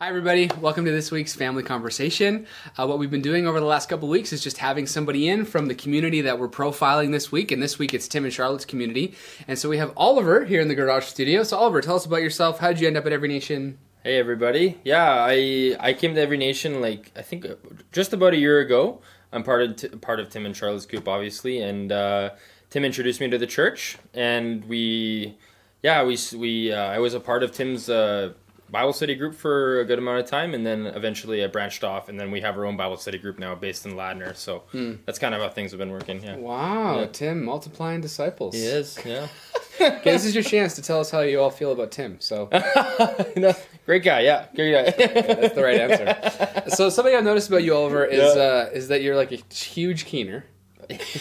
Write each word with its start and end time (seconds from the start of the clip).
Hi, 0.00 0.08
everybody. 0.08 0.50
Welcome 0.60 0.84
to 0.86 0.90
this 0.90 1.12
week's 1.12 1.36
family 1.36 1.62
conversation. 1.62 2.48
Uh, 2.76 2.84
what 2.84 2.98
we've 2.98 3.12
been 3.12 3.22
doing 3.22 3.46
over 3.46 3.60
the 3.60 3.64
last 3.64 3.88
couple 3.88 4.08
weeks 4.08 4.32
is 4.32 4.42
just 4.42 4.58
having 4.58 4.88
somebody 4.88 5.28
in 5.28 5.44
from 5.44 5.66
the 5.66 5.74
community 5.76 6.20
that 6.22 6.36
we're 6.36 6.48
profiling 6.48 7.12
this 7.12 7.30
week. 7.30 7.52
And 7.52 7.62
this 7.62 7.78
week 7.78 7.94
it's 7.94 8.08
Tim 8.08 8.24
and 8.24 8.32
Charlotte's 8.32 8.64
community. 8.64 9.14
And 9.46 9.56
so 9.56 9.68
we 9.68 9.78
have 9.78 9.92
Oliver 9.96 10.46
here 10.46 10.60
in 10.60 10.66
the 10.66 10.74
garage 10.74 11.04
studio. 11.04 11.44
So, 11.44 11.56
Oliver, 11.56 11.80
tell 11.80 11.94
us 11.94 12.06
about 12.06 12.22
yourself. 12.22 12.58
How 12.58 12.70
did 12.72 12.80
you 12.80 12.88
end 12.88 12.96
up 12.96 13.06
at 13.06 13.12
Every 13.12 13.28
Nation? 13.28 13.78
Hey 14.02 14.18
everybody! 14.18 14.80
Yeah, 14.84 15.24
I 15.26 15.76
I 15.78 15.92
came 15.94 16.14
to 16.16 16.20
Every 16.20 16.36
Nation 16.38 16.82
like 16.82 17.12
I 17.16 17.22
think 17.22 17.46
just 17.92 18.12
about 18.12 18.34
a 18.34 18.36
year 18.36 18.58
ago. 18.60 19.00
I'm 19.32 19.44
part 19.44 19.62
of 19.62 19.76
t- 19.76 19.88
part 19.88 20.20
of 20.20 20.28
Tim 20.28 20.44
and 20.44 20.54
Charlotte's 20.54 20.84
group, 20.86 21.08
obviously, 21.08 21.60
and 21.62 21.90
uh, 21.90 22.30
Tim 22.68 22.84
introduced 22.84 23.20
me 23.20 23.30
to 23.30 23.38
the 23.38 23.46
church, 23.46 23.96
and 24.12 24.62
we, 24.66 25.38
yeah, 25.82 26.02
we 26.04 26.18
we 26.36 26.70
uh, 26.70 26.84
I 26.84 26.98
was 26.98 27.14
a 27.14 27.20
part 27.20 27.42
of 27.42 27.52
Tim's 27.52 27.88
uh, 27.88 28.34
Bible 28.70 28.92
study 28.92 29.14
group 29.14 29.34
for 29.34 29.80
a 29.80 29.84
good 29.84 29.98
amount 29.98 30.20
of 30.20 30.26
time, 30.26 30.52
and 30.54 30.66
then 30.66 30.86
eventually 30.86 31.44
I 31.44 31.46
branched 31.46 31.84
off, 31.84 32.08
and 32.08 32.18
then 32.18 32.30
we 32.30 32.40
have 32.40 32.56
our 32.56 32.64
own 32.64 32.76
Bible 32.76 32.96
study 32.96 33.18
group 33.18 33.38
now 33.38 33.54
based 33.54 33.86
in 33.86 33.92
Ladner. 33.92 34.34
So 34.36 34.64
that's 35.06 35.18
kind 35.18 35.34
of 35.34 35.40
how 35.40 35.48
things 35.48 35.70
have 35.72 35.78
been 35.78 35.90
working. 35.92 36.22
Yeah, 36.22 36.36
Wow, 36.36 37.00
Yeah. 37.00 37.06
Tim, 37.06 37.44
multiplying 37.44 38.00
disciples. 38.00 38.54
he 38.54 38.62
is. 38.64 38.98
Yeah, 39.04 39.28
Okay, 39.80 40.12
this 40.12 40.24
is 40.24 40.34
your 40.34 40.44
chance 40.44 40.74
to 40.76 40.82
tell 40.82 41.00
us 41.00 41.10
how 41.10 41.20
you 41.20 41.40
all 41.40 41.50
feel 41.50 41.72
about 41.72 41.90
Tim. 41.90 42.16
So 42.20 42.48
No, 43.36 43.52
great 43.86 44.02
guy. 44.04 44.20
Yeah, 44.20 44.46
great 44.54 44.72
guy. 44.96 45.34
that's 45.34 45.54
the 45.54 45.62
right 45.62 45.80
answer. 45.80 46.64
So 46.74 46.88
something 46.88 47.14
I've 47.14 47.24
noticed 47.24 47.48
about 47.48 47.62
you, 47.62 47.74
Oliver, 47.74 48.04
is 48.04 48.34
Yeah. 48.36 48.42
uh, 48.42 48.70
is 48.72 48.88
that 48.88 49.02
you're 49.02 49.16
like 49.16 49.30
a 49.32 49.36
huge 49.54 50.06
keener. 50.06 50.44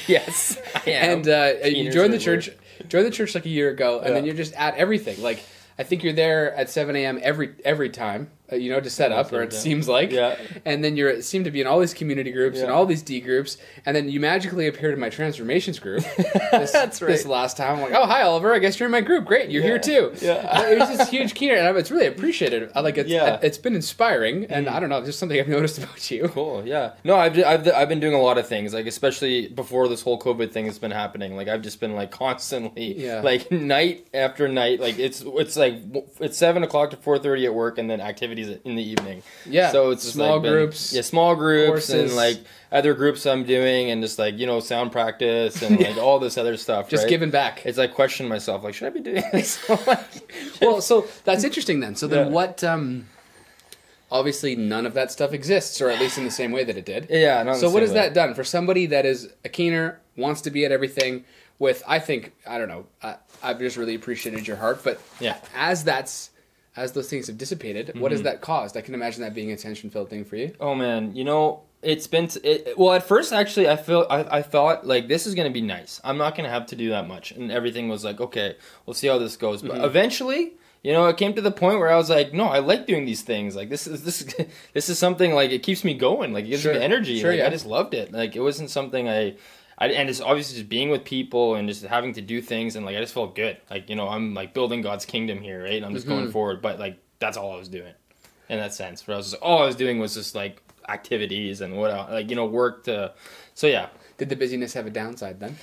yes, 0.08 0.58
and 0.86 1.28
uh, 1.28 1.54
you 1.66 1.92
joined 1.92 2.14
the 2.14 2.20
church 2.20 2.50
joined 2.90 3.06
the 3.06 3.12
church 3.12 3.34
like 3.36 3.46
a 3.46 3.50
year 3.50 3.70
ago 3.70 4.02
and 4.04 4.14
then 4.16 4.26
you're 4.26 4.36
just 4.36 4.54
at 4.56 4.76
everything 4.76 5.22
like 5.22 5.42
i 5.78 5.84
think 5.84 6.04
you're 6.04 6.14
there 6.14 6.54
at 6.56 6.70
7 6.70 6.96
a.m 6.96 7.20
every 7.22 7.56
every 7.66 7.90
time 7.90 8.32
you 8.62 8.70
know 8.72 8.80
to 8.80 8.90
set 8.90 9.12
up 9.12 9.32
or 9.34 9.44
it 9.44 9.54
Yeah. 9.54 9.60
seems 9.60 9.88
like 9.88 10.12
Yeah. 10.12 10.38
and 10.66 10.84
then 10.84 10.96
you're 10.98 11.22
seem 11.22 11.44
to 11.44 11.52
be 11.52 11.62
in 11.62 11.68
all 11.68 11.80
these 11.80 11.94
community 11.94 12.32
groups 12.32 12.60
and 12.60 12.72
all 12.72 12.86
these 12.86 13.02
d 13.02 13.20
groups 13.22 13.58
and 13.86 13.96
then 13.96 14.10
you 14.10 14.20
magically 14.20 14.68
appeared 14.68 14.94
in 14.94 15.00
my 15.00 15.10
transformations 15.10 15.80
group 15.80 16.04
this, 16.52 16.72
That's 16.72 17.02
right. 17.02 17.08
this 17.08 17.26
last 17.26 17.58
time 17.58 17.76
i'm 17.78 17.82
like 17.82 17.94
oh 17.94 18.06
hi 18.06 18.22
oliver 18.24 18.54
i 18.54 18.60
guess 18.60 18.80
you're 18.80 18.88
in 18.88 18.92
my 18.92 19.02
group 19.02 19.26
great 19.26 19.50
you're 19.50 19.64
here 19.64 19.80
too 19.80 20.14
Yeah. 20.22 20.34
Uh, 20.34 20.64
it 20.64 20.80
was 20.80 20.90
just 20.98 21.12
huge 21.12 21.34
keener 21.36 21.56
and 21.56 21.78
it's 21.78 21.92
really 21.92 22.08
appreciated 22.08 22.72
I 22.76 22.82
like 22.82 22.98
it's, 22.98 23.10
Yeah. 23.10 23.38
Mm. 23.38 23.44
it's 23.44 23.58
been 23.58 23.76
inspiring 23.76 24.46
and 24.46 24.68
i 24.68 24.80
don't 24.80 24.90
know 24.90 25.04
just 25.04 25.20
something 25.20 25.40
i've 25.40 25.48
noticed 25.48 25.78
about 25.78 26.12
you 26.12 26.28
Cool. 26.30 26.66
Yeah. 26.66 26.94
No, 27.04 27.16
I've, 27.18 27.38
I've 27.38 27.68
I've 27.74 27.90
been 27.90 28.00
doing 28.00 28.14
a 28.14 28.20
lot 28.22 28.38
of 28.38 28.48
things. 28.48 28.74
Like 28.74 28.86
especially 28.88 29.48
before 29.50 29.88
this 29.88 30.02
whole 30.02 30.18
COVID 30.20 30.52
thing 30.52 30.66
has 30.66 30.80
been 30.80 30.92
happening. 30.92 31.36
Like 31.36 31.48
I've 31.48 31.62
just 31.62 31.80
been 31.80 31.96
like 31.96 32.12
constantly, 32.12 32.98
Yeah. 33.06 33.22
like 33.22 33.52
night 33.52 34.08
after 34.14 34.48
night. 34.48 34.80
Like 34.80 34.98
it's 35.00 35.24
it's 35.26 35.56
like 35.56 35.76
it's 36.20 36.38
seven 36.38 36.64
o'clock 36.64 36.90
to 36.92 36.98
four 36.98 37.20
thirty 37.20 37.46
at 37.46 37.54
work, 37.54 37.78
and 37.78 37.90
then 37.90 38.02
activities 38.02 38.43
in 38.50 38.76
the 38.76 38.84
evening. 38.84 39.24
Yeah. 39.46 39.72
So 39.72 39.92
it's 39.92 40.04
Small 40.04 40.34
like, 40.34 40.42
been- 40.44 40.52
groups, 40.54 40.94
yeah, 40.94 41.02
small 41.02 41.36
groups, 41.36 41.70
courses. 41.70 42.12
and 42.12 42.16
like 42.16 42.38
other 42.72 42.94
groups 42.94 43.26
I'm 43.26 43.44
doing, 43.44 43.92
and 43.92 44.02
just 44.02 44.18
like 44.20 44.38
you 44.38 44.46
know 44.48 44.60
sound 44.60 44.92
practice 44.92 45.62
and 45.62 45.80
like 45.88 45.98
all 45.98 46.20
this 46.20 46.38
other 46.38 46.58
stuff. 46.58 46.90
just 46.90 47.04
right? 47.04 47.10
giving 47.10 47.30
back 47.32 47.66
It's 47.66 47.78
like 47.78 47.94
question 47.94 48.28
myself, 48.28 48.64
like 48.64 48.74
should 48.74 48.88
I 48.88 48.90
be 48.92 49.00
doing 49.02 49.24
this? 49.32 49.64
well, 50.62 50.82
so 50.82 51.08
that's 51.24 51.44
interesting 51.44 51.80
then. 51.80 51.96
So 51.96 52.08
then, 52.08 52.28
Yeah. 52.28 52.32
what? 52.34 52.64
Um, 52.64 53.08
obviously, 54.12 54.56
none 54.56 54.86
of 54.86 54.94
that 54.94 55.12
stuff 55.12 55.34
exists, 55.34 55.82
or 55.82 55.90
at 55.90 56.00
least 56.00 56.18
in 56.18 56.24
the 56.24 56.32
same 56.32 56.52
way 56.52 56.64
that 56.64 56.78
it 56.78 56.86
did. 56.86 57.08
yeah. 57.10 57.54
So, 57.54 57.70
what 57.70 57.82
has 57.82 57.92
way. 57.92 57.96
that 57.96 58.14
done 58.14 58.34
for 58.34 58.44
somebody 58.44 58.86
that 58.88 59.06
is 59.06 59.30
a 59.44 59.50
keener, 59.50 60.00
wants 60.16 60.42
to 60.42 60.52
be 60.52 60.66
at 60.66 60.72
everything? 60.72 61.26
With, 61.60 61.84
I 61.88 62.00
think, 62.00 62.34
I 62.48 62.58
don't 62.58 62.68
know. 62.68 62.88
I, 63.02 63.16
I've 63.42 63.60
just 63.60 63.78
really 63.78 63.96
appreciated 63.96 64.48
your 64.48 64.58
heart, 64.58 64.82
but 64.84 65.00
Yeah. 65.20 65.38
as 65.56 65.84
that's 65.84 66.32
as 66.76 66.92
those 66.94 67.10
things 67.10 67.28
have 67.28 67.38
dissipated, 67.38 68.00
what 68.00 68.12
has 68.12 68.24
that 68.24 68.42
caused? 68.42 68.76
I 68.78 68.82
can 68.82 68.94
imagine 68.94 69.22
that 69.22 69.34
being 69.36 69.52
a 69.52 69.58
tension-filled 69.58 70.10
thing 70.10 70.26
for 70.26 70.36
you. 70.36 70.54
Oh 70.60 70.74
man, 70.76 71.16
you 71.16 71.24
know 71.24 71.62
it's 71.82 72.08
been 72.08 72.28
t- 72.30 72.40
it, 72.40 72.78
well. 72.78 72.94
At 72.94 73.04
first, 73.08 73.34
actually, 73.34 73.68
I 73.70 73.76
feel 73.76 74.08
I, 74.10 74.38
I 74.38 74.42
thought 74.42 74.88
like 74.88 75.08
this 75.08 75.28
is 75.28 75.36
gonna 75.36 75.50
be 75.52 75.62
nice. 75.62 76.00
I'm 76.04 76.18
not 76.18 76.36
gonna 76.36 76.50
have 76.50 76.66
to 76.68 76.76
do 76.76 76.90
that 76.90 77.08
much, 77.08 77.32
and 77.32 77.52
everything 77.52 77.90
was 77.90 78.04
like 78.06 78.20
okay, 78.22 78.56
we'll 78.86 78.94
see 78.94 79.08
how 79.08 79.18
this 79.18 79.36
goes. 79.38 79.62
But 79.62 79.72
Mm-hmm. 79.74 79.84
eventually, 79.86 80.54
you 80.82 80.94
know, 80.94 81.06
it 81.08 81.18
came 81.18 81.34
to 81.34 81.42
the 81.42 81.52
point 81.52 81.80
where 81.80 81.92
I 81.92 81.96
was 81.98 82.10
like, 82.10 82.34
no, 82.34 82.46
I 82.46 82.60
like 82.60 82.88
doing 82.88 83.06
these 83.06 83.22
things. 83.22 83.56
Like 83.56 83.70
this 83.70 83.86
is 83.86 84.04
this 84.06 84.34
this 84.74 84.88
is 84.90 84.98
something 84.98 85.34
like 85.34 85.52
it 85.52 85.60
keeps 85.64 85.84
me 85.84 85.94
going. 85.94 86.32
Like 86.34 86.46
it 86.46 86.50
gives 86.50 86.62
Sure. 86.64 86.74
me 86.74 86.80
energy. 86.82 87.20
Sure, 87.20 87.32
like, 87.32 87.40
yeah. 87.40 87.48
I 87.48 87.50
just 87.50 87.66
loved 87.66 87.94
it. 87.94 88.12
Like 88.14 88.36
it 88.36 88.42
wasn't 88.42 88.70
something 88.70 89.08
I. 89.10 89.36
I, 89.78 89.88
and 89.88 90.10
it's 90.10 90.22
obviously 90.22 90.58
just 90.58 90.70
being 90.70 90.90
with 90.90 91.04
people 91.04 91.56
and 91.56 91.68
just 91.68 91.84
having 91.84 92.14
to 92.14 92.22
do 92.22 92.42
things 92.42 92.76
and 92.76 92.86
like 92.86 92.96
I 92.96 93.00
just 93.00 93.14
felt 93.14 93.36
good. 93.36 93.58
Like 93.70 93.90
you 93.90 93.96
know 93.96 94.08
I'm 94.08 94.34
like 94.34 94.54
building 94.54 94.82
God's 94.82 95.06
kingdom 95.06 95.40
here, 95.42 95.64
right? 95.64 95.74
And 95.74 95.86
I'm 95.86 95.94
just 95.94 96.06
Mm-hmm. 96.06 96.16
going 96.16 96.32
forward. 96.32 96.62
But 96.62 96.80
like 96.80 96.98
that's 97.20 97.38
all 97.38 97.54
I 97.54 97.58
was 97.58 97.70
doing 97.70 97.94
in 98.50 98.60
that 98.60 98.74
sense. 98.74 99.02
But 99.04 99.14
I 99.14 99.18
was 99.18 99.32
just, 99.32 99.42
all 99.42 99.64
I 99.64 99.66
was 99.66 99.76
doing 99.76 100.00
was 100.00 100.14
just 100.14 100.36
like 100.36 100.62
activities 100.90 101.62
and 101.62 101.78
what 101.78 101.92
else, 101.92 102.12
like 102.12 102.30
you 102.30 102.36
know 102.36 102.46
work 102.46 102.84
to. 102.86 103.14
So 103.56 103.68
yeah, 103.68 103.88
Did 104.18 104.30
the 104.30 104.36
busyness 104.36 104.74
have 104.74 104.86
a 104.86 104.90
downside 104.90 105.40
then? 105.40 105.58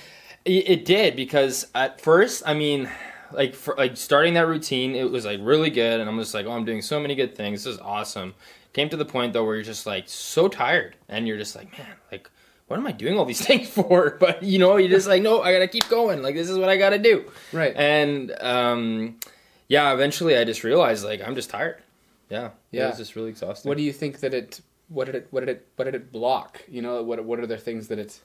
it, 0.45 0.69
it 0.69 0.85
did 0.85 1.15
because 1.15 1.67
at 1.75 2.01
first, 2.01 2.41
I 2.45 2.53
mean, 2.53 2.89
like 3.31 3.53
for 3.55 3.75
like 3.77 3.95
starting 3.95 4.33
that 4.33 4.47
routine, 4.47 4.95
it 4.95 5.09
was 5.09 5.23
like 5.25 5.39
really 5.41 5.69
good, 5.69 5.99
and 5.99 6.09
I'm 6.09 6.17
just 6.19 6.33
like, 6.33 6.45
oh, 6.47 6.51
I'm 6.51 6.65
doing 6.65 6.81
so 6.81 6.99
many 6.99 7.15
good 7.15 7.35
things. 7.35 7.63
This 7.63 7.75
is 7.75 7.79
awesome. 7.79 8.33
Came 8.73 8.89
to 8.89 8.97
the 8.97 9.05
point 9.05 9.33
though 9.33 9.45
where 9.45 9.55
you're 9.55 9.63
just 9.63 9.85
like 9.85 10.05
so 10.07 10.47
tired, 10.47 10.95
and 11.07 11.27
you're 11.27 11.37
just 11.37 11.55
like, 11.55 11.71
man, 11.77 11.87
like. 12.11 12.29
What 12.71 12.79
am 12.79 12.87
I 12.87 12.93
doing 12.93 13.19
all 13.19 13.25
these 13.25 13.45
things 13.45 13.69
for? 13.69 14.15
But 14.17 14.43
you 14.43 14.57
know, 14.57 14.77
you're 14.77 14.89
just 14.89 15.05
like, 15.05 15.21
no, 15.21 15.41
I 15.41 15.51
gotta 15.51 15.67
keep 15.67 15.89
going. 15.89 16.23
Like 16.23 16.35
this 16.35 16.49
is 16.49 16.57
what 16.57 16.69
I 16.69 16.77
gotta 16.77 16.97
do. 16.97 17.29
Right. 17.51 17.75
And 17.75 18.31
um, 18.39 19.19
yeah, 19.67 19.93
eventually 19.93 20.37
I 20.37 20.45
just 20.45 20.63
realized 20.63 21.03
like 21.03 21.21
I'm 21.21 21.35
just 21.35 21.49
tired. 21.49 21.83
Yeah. 22.29 22.51
Yeah. 22.71 22.85
It 22.85 22.89
was 22.91 22.97
just 22.97 23.17
really 23.17 23.29
exhausting. 23.29 23.67
What 23.67 23.77
do 23.77 23.83
you 23.83 23.91
think 23.91 24.21
that 24.21 24.33
it? 24.33 24.61
What 24.87 25.05
did 25.05 25.15
it? 25.15 25.27
What 25.31 25.41
did 25.41 25.49
it? 25.49 25.67
What 25.75 25.83
did 25.83 25.95
it 25.95 26.13
block? 26.13 26.63
You 26.69 26.81
know, 26.81 27.03
what? 27.03 27.23
What 27.25 27.39
are 27.39 27.45
the 27.45 27.57
things 27.57 27.89
that 27.89 27.99
it? 27.99 28.21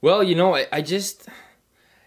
Well, 0.00 0.20
you 0.20 0.34
know, 0.34 0.56
I, 0.56 0.66
I 0.72 0.82
just 0.82 1.28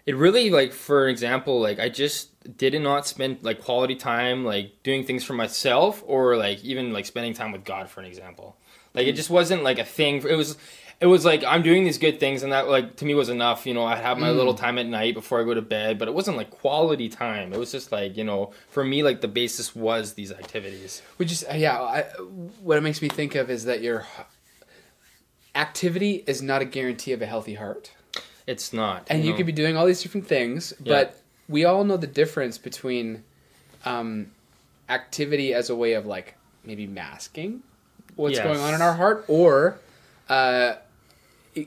it 0.06 0.18
really 0.18 0.50
like 0.50 0.74
for 0.74 1.08
example, 1.08 1.62
like 1.62 1.80
I 1.80 1.88
just 1.88 2.58
did 2.58 2.74
not 2.82 3.08
spend 3.08 3.38
like 3.42 3.62
quality 3.62 3.96
time 3.96 4.44
like 4.44 4.84
doing 4.84 5.06
things 5.06 5.24
for 5.24 5.34
myself 5.34 6.04
or 6.06 6.36
like 6.36 6.62
even 6.66 6.92
like 6.92 7.06
spending 7.06 7.34
time 7.34 7.54
with 7.54 7.64
God 7.64 7.90
for 7.90 8.02
an 8.02 8.06
example. 8.06 8.58
Like 8.94 9.08
it 9.08 9.14
just 9.14 9.30
wasn't 9.30 9.64
like 9.64 9.80
a 9.80 9.86
thing. 9.86 10.20
for, 10.20 10.28
It 10.28 10.36
was 10.36 10.58
it 11.02 11.06
was 11.06 11.24
like 11.24 11.44
I'm 11.46 11.62
doing 11.62 11.84
these 11.86 11.98
good 11.98 12.20
things 12.20 12.44
and 12.44 12.52
that 12.52 12.68
like 12.68 12.98
to 12.98 13.06
me 13.06 13.14
was 13.16 13.30
enough, 13.30 13.66
you 13.66 13.74
know, 13.74 13.86
I'd 13.86 14.00
have 14.00 14.18
my 14.18 14.32
little 14.32 14.54
time 14.54 14.78
at 14.78 14.86
night 14.86 15.14
before 15.14 15.40
I 15.40 15.44
go 15.46 15.54
to 15.54 15.62
bed, 15.62 15.98
but 15.98 16.08
it 16.08 16.14
wasn't 16.14 16.36
like 16.38 16.50
quality 16.52 17.08
time. 17.08 17.54
It 17.54 17.60
was 17.60 17.72
just 17.72 17.92
like, 17.92 18.18
you 18.18 18.24
know, 18.26 18.52
for 18.70 18.84
me 18.84 19.02
like 19.04 19.22
the 19.22 19.28
basis 19.30 19.74
was 19.76 20.14
these 20.14 20.32
activities. 20.32 21.02
Which 21.18 21.32
is 21.32 21.46
yeah. 21.56 21.80
I, 21.82 22.02
what 22.62 22.78
it 22.78 22.82
makes 22.82 23.02
me 23.02 23.08
think 23.08 23.36
of 23.36 23.50
is 23.50 23.64
that 23.66 23.82
your 23.82 24.06
activity 25.56 26.24
is 26.28 26.42
not 26.42 26.62
a 26.62 26.66
guarantee 26.66 27.12
of 27.14 27.22
a 27.22 27.26
healthy 27.26 27.56
heart, 27.56 27.92
It's 28.46 28.72
not. 28.74 29.08
and 29.10 29.24
you 29.24 29.32
know? 29.32 29.38
could 29.38 29.46
be 29.46 29.52
doing 29.52 29.76
all 29.78 29.86
these 29.86 30.02
different 30.02 30.28
things, 30.28 30.74
Yeah. 30.84 30.94
but 30.94 31.22
we 31.48 31.66
all 31.66 31.84
know 31.84 31.98
the 31.98 32.08
difference 32.08 32.58
between 32.58 33.24
um, 33.86 34.32
activity 34.90 35.54
as 35.54 35.70
a 35.70 35.76
way 35.76 35.94
of 35.94 36.06
like 36.06 36.36
maybe 36.64 36.86
masking 36.88 37.64
what's 38.16 38.36
Yes. 38.36 38.44
going 38.46 38.60
on 38.60 38.74
in 38.74 38.82
our 38.82 38.94
heart, 38.94 39.26
or 39.28 39.80
uh, 40.30 40.76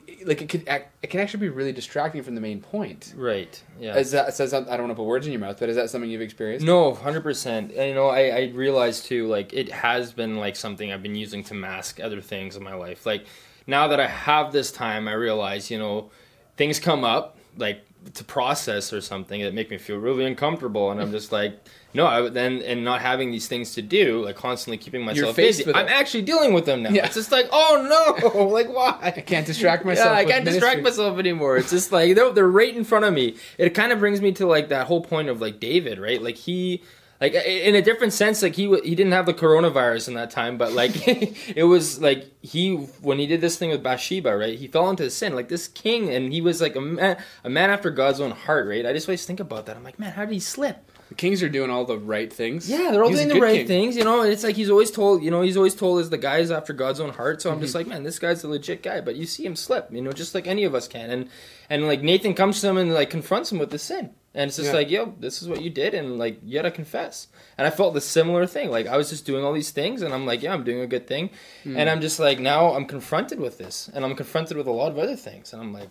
it, 0.07 0.27
like 0.27 0.41
it 0.41 0.49
could 0.49 0.67
act, 0.67 0.95
it 1.03 1.09
can 1.09 1.19
actually 1.19 1.41
be 1.41 1.49
really 1.49 1.71
distracting 1.71 2.23
from 2.23 2.35
the 2.35 2.41
main 2.41 2.61
point. 2.61 3.13
Right. 3.15 3.61
Yeah. 3.79 3.97
Is 3.97 4.11
that 4.11 4.33
says 4.33 4.53
I 4.53 4.61
don't 4.61 4.79
want 4.79 4.91
to 4.91 4.95
put 4.95 5.03
words 5.05 5.25
in 5.25 5.31
your 5.31 5.41
mouth, 5.41 5.59
but 5.59 5.69
is 5.69 5.75
that 5.75 5.89
something 5.89 6.09
you've 6.09 6.21
experienced? 6.21 6.65
No, 6.65 6.93
hundred 6.93 7.21
percent. 7.21 7.71
And 7.71 7.89
you 7.89 7.95
know, 7.95 8.07
I, 8.07 8.27
I 8.27 8.51
realized 8.53 9.05
too, 9.05 9.27
like 9.27 9.53
it 9.53 9.71
has 9.71 10.13
been 10.13 10.37
like 10.37 10.55
something 10.55 10.91
I've 10.91 11.03
been 11.03 11.15
using 11.15 11.43
to 11.45 11.53
mask 11.53 11.99
other 11.99 12.21
things 12.21 12.55
in 12.55 12.63
my 12.63 12.73
life. 12.73 13.05
Like 13.05 13.25
now 13.67 13.87
that 13.87 13.99
I 13.99 14.07
have 14.07 14.51
this 14.51 14.71
time, 14.71 15.07
I 15.07 15.13
realize, 15.13 15.69
you 15.69 15.79
know, 15.79 16.09
things 16.57 16.79
come 16.79 17.03
up 17.03 17.37
like 17.57 17.85
to 18.13 18.23
process 18.23 18.91
or 18.91 19.01
something 19.01 19.41
that 19.41 19.53
make 19.53 19.69
me 19.69 19.77
feel 19.77 19.97
really 19.97 20.25
uncomfortable, 20.25 20.91
and 20.91 21.01
I'm 21.01 21.11
just 21.11 21.31
like, 21.31 21.59
no, 21.93 22.05
I 22.05 22.21
would 22.21 22.33
then 22.33 22.61
and 22.63 22.83
not 22.83 23.01
having 23.01 23.31
these 23.31 23.47
things 23.47 23.73
to 23.75 23.81
do, 23.81 24.25
like 24.25 24.35
constantly 24.35 24.77
keeping 24.77 25.03
myself 25.05 25.35
busy. 25.35 25.65
I'm 25.73 25.87
actually 25.87 26.23
dealing 26.23 26.53
with 26.53 26.65
them 26.65 26.83
now. 26.83 26.89
Yeah. 26.89 27.05
It's 27.05 27.15
just 27.15 27.31
like, 27.31 27.47
oh 27.51 28.19
no, 28.33 28.45
like 28.45 28.67
why? 28.67 28.97
I 29.01 29.11
can't 29.11 29.45
distract 29.45 29.85
myself. 29.85 30.07
Yeah, 30.07 30.17
I 30.17 30.25
can't 30.25 30.45
distract 30.45 30.81
myself 30.81 31.19
anymore. 31.19 31.57
It's 31.57 31.69
just 31.69 31.91
like 31.91 32.15
they're, 32.15 32.31
they're 32.31 32.47
right 32.47 32.75
in 32.75 32.83
front 32.83 33.05
of 33.05 33.13
me. 33.13 33.35
It 33.57 33.71
kind 33.71 33.91
of 33.91 33.99
brings 33.99 34.21
me 34.21 34.31
to 34.33 34.47
like 34.47 34.69
that 34.69 34.87
whole 34.87 35.01
point 35.01 35.29
of 35.29 35.39
like 35.39 35.59
David, 35.59 35.99
right? 35.99 36.21
Like 36.21 36.35
he, 36.37 36.81
like 37.23 37.33
in 37.33 37.73
a 37.75 37.81
different 37.81 38.13
sense, 38.13 38.41
like 38.43 38.55
he 38.55 38.65
he 38.81 38.93
didn't 38.95 39.13
have 39.13 39.25
the 39.25 39.33
coronavirus 39.33 40.09
in 40.09 40.13
that 40.15 40.29
time, 40.29 40.57
but 40.57 40.73
like 40.73 40.91
it 41.55 41.63
was 41.63 41.99
like 41.99 42.25
he 42.41 42.75
when 43.01 43.17
he 43.17 43.25
did 43.27 43.41
this 43.41 43.57
thing 43.57 43.69
with 43.71 43.81
Bathsheba, 43.81 44.35
right? 44.37 44.57
He 44.59 44.67
fell 44.67 44.89
into 44.89 45.09
sin, 45.09 45.33
like 45.35 45.47
this 45.49 45.67
king, 45.67 46.09
and 46.09 46.31
he 46.33 46.41
was 46.41 46.61
like 46.61 46.75
a 46.75 46.81
man, 46.81 47.17
a 47.43 47.49
man 47.49 47.69
after 47.69 47.89
God's 47.89 48.19
own 48.19 48.31
heart, 48.31 48.67
right? 48.67 48.85
I 48.85 48.93
just 48.93 49.07
always 49.07 49.25
think 49.25 49.39
about 49.39 49.65
that. 49.67 49.75
I'm 49.77 49.83
like, 49.83 49.97
man, 49.99 50.11
how 50.11 50.25
did 50.25 50.33
he 50.33 50.39
slip? 50.39 50.89
The 51.09 51.15
Kings 51.15 51.43
are 51.43 51.49
doing 51.49 51.69
all 51.69 51.85
the 51.85 51.97
right 51.97 52.31
things. 52.31 52.69
Yeah, 52.69 52.89
they're 52.91 53.03
all 53.03 53.09
He's 53.09 53.17
doing 53.19 53.29
the 53.35 53.39
right 53.39 53.57
king. 53.57 53.67
things, 53.67 53.95
you 53.97 54.03
know. 54.03 54.21
And 54.23 54.31
it's 54.31 54.43
like 54.43 54.55
he's 54.55 54.69
always 54.69 54.89
told, 54.89 55.21
you 55.21 55.31
know, 55.31 55.41
he's 55.41 55.57
always 55.57 55.75
told 55.75 55.99
as 55.99 56.09
the 56.09 56.17
guy's 56.17 56.49
after 56.49 56.73
God's 56.73 56.99
own 56.99 57.09
heart. 57.11 57.41
So 57.41 57.49
I'm 57.49 57.55
Mm-hmm. 57.57 57.63
just 57.63 57.75
like, 57.75 57.87
man, 57.87 58.03
this 58.03 58.19
guy's 58.19 58.43
a 58.43 58.47
legit 58.47 58.81
guy. 58.81 58.99
But 59.01 59.15
you 59.17 59.25
see 59.25 59.45
him 59.45 59.55
slip, 59.55 59.89
you 59.91 60.01
know, 60.01 60.11
just 60.11 60.33
like 60.33 60.47
any 60.47 60.63
of 60.63 60.73
us 60.73 60.87
can. 60.87 61.09
And 61.11 61.29
and 61.69 61.87
like 61.87 62.01
Nathan 62.01 62.33
comes 62.33 62.59
to 62.61 62.69
him 62.69 62.77
and 62.77 62.93
like 62.93 63.09
confronts 63.09 63.51
him 63.51 63.59
with 63.59 63.69
the 63.69 63.77
sin, 63.79 64.11
And 64.35 64.47
it's 64.47 64.57
just 64.57 64.69
Yeah. 64.69 64.73
like, 64.75 64.89
yo, 64.89 65.13
this 65.19 65.41
is 65.43 65.47
what 65.47 65.61
you 65.61 65.69
did, 65.69 65.93
and 65.93 66.17
like 66.17 66.39
you 66.43 66.53
gotta 66.55 66.71
confess. 66.71 67.27
And 67.57 67.67
I 67.67 67.69
felt 67.69 67.93
the 67.93 68.01
similar 68.01 68.47
thing. 68.47 68.71
Like 68.71 68.87
I 68.87 68.97
was 68.97 69.09
just 69.09 69.25
doing 69.25 69.43
all 69.43 69.53
these 69.53 69.69
things, 69.71 70.01
and 70.01 70.13
I'm 70.13 70.25
like, 70.25 70.41
yeah, 70.41 70.53
I'm 70.53 70.63
doing 70.63 70.79
a 70.79 70.87
good 70.87 71.05
thing. 71.07 71.29
Hmm. 71.63 71.77
And 71.77 71.89
I'm 71.89 72.01
just 72.01 72.19
like, 72.19 72.39
now 72.39 72.73
I'm 72.73 72.85
confronted 72.85 73.39
with 73.39 73.57
this, 73.59 73.89
and 73.93 74.03
I'm 74.03 74.15
confronted 74.15 74.57
with 74.57 74.67
a 74.67 74.71
lot 74.71 74.91
of 74.91 74.97
other 74.97 75.15
things, 75.15 75.53
and 75.53 75.61
I'm 75.61 75.71
like, 75.71 75.89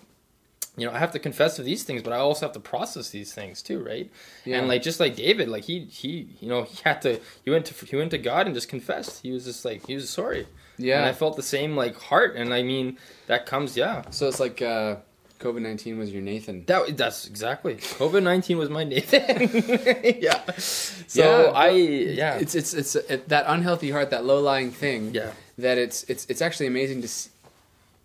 you 0.77 0.87
know, 0.87 0.93
I 0.93 0.99
have 0.99 1.13
to 1.13 1.19
confess 1.19 1.57
to 1.57 1.63
these 1.63 1.83
things, 1.85 2.03
but 2.03 2.13
I 2.15 2.17
also 2.17 2.47
have 2.47 2.55
to 2.55 2.61
process 2.61 3.11
these 3.11 3.33
things 3.35 3.61
too, 3.63 3.79
right? 3.85 4.11
Yeah. 4.45 4.59
And 4.59 4.69
like 4.69 4.83
just 4.83 4.99
like 5.01 5.15
David, 5.17 5.49
like 5.49 5.65
he 5.65 5.85
he 5.85 6.29
you 6.41 6.49
know 6.49 6.63
he 6.65 6.79
had 6.83 7.03
to 7.03 7.21
he 7.45 7.51
went 7.51 7.67
to 7.67 7.87
he 7.87 7.95
went 7.95 8.11
to 8.13 8.19
God 8.19 8.47
and 8.47 8.55
just 8.55 8.69
confessed. 8.71 9.23
He 9.23 9.31
was 9.33 9.45
just 9.45 9.65
like 9.65 9.87
he 9.87 9.95
was 9.95 10.09
sorry. 10.09 10.49
Yeah. 10.79 10.97
And 10.99 11.07
I 11.07 11.13
felt 11.13 11.37
the 11.37 11.43
same 11.43 11.77
like 11.77 11.97
heart, 11.97 12.35
and 12.37 12.53
I 12.55 12.63
mean 12.63 12.97
that 13.27 13.45
comes 13.47 13.77
yeah. 13.77 14.03
So 14.11 14.27
it's 14.29 14.41
like 14.41 14.63
uh, 14.63 14.97
COVID 15.43 15.63
nineteen 15.63 15.99
was 15.99 16.13
your 16.13 16.23
Nathan. 16.23 16.65
That 16.67 16.97
that's 16.97 17.27
exactly 17.27 17.75
COVID 17.77 18.23
nineteen 18.23 18.59
was 18.59 18.71
my 18.71 18.85
Nathan. 18.85 19.51
yeah. 20.23 20.41
So 20.57 21.21
Yeah, 21.47 21.53
I 21.53 21.69
yeah 21.71 22.35
It's 22.43 22.55
it's 22.55 22.73
it's 22.75 22.95
it, 22.95 23.29
that 23.29 23.45
unhealthy 23.49 23.91
heart, 23.91 24.11
that 24.11 24.25
low 24.25 24.41
lying 24.41 24.71
thing. 24.71 25.13
yeah 25.15 25.33
That 25.59 25.77
it's 25.79 26.05
it's 26.05 26.25
it's 26.31 26.41
actually 26.41 26.69
amazing 26.69 27.03
to 27.03 27.09
see, 27.09 27.31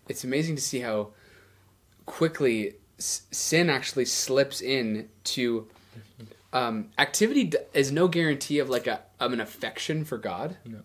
it's 0.08 0.24
amazing 0.24 0.56
to 0.56 0.62
see 0.62 0.80
how 0.80 1.08
quickly 2.06 2.74
s- 2.98 3.22
sin 3.30 3.70
actually 3.70 4.04
slips 4.06 4.60
in 4.60 5.08
to 5.24 5.66
um, 6.52 6.88
activity 6.98 7.44
d- 7.44 7.58
is 7.74 7.92
no 7.92 8.08
guarantee 8.08 8.58
of 8.58 8.68
like 8.70 8.86
a 8.86 9.00
of 9.20 9.32
an 9.32 9.40
affection 9.40 10.04
for 10.04 10.16
God, 10.18 10.56
No. 10.64 10.78